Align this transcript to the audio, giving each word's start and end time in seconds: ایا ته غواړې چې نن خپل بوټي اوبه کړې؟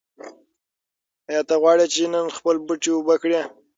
ایا 1.29 1.41
ته 1.47 1.55
غواړې 1.61 1.85
چې 1.93 2.03
نن 2.13 2.27
خپل 2.37 2.55
بوټي 2.65 2.89
اوبه 2.93 3.15
کړې؟ 3.21 3.41